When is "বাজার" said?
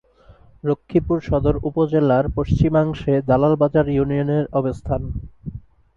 3.61-3.85